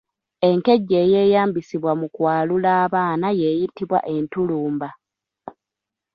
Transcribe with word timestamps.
Enkejje 0.49 0.95
eyeeyambisibwa 1.05 1.91
mu 1.99 2.07
kwalula 2.15 2.69
abaana 2.85 3.27
y’eyitibwa 3.39 3.99
Entulumba. 4.15 4.89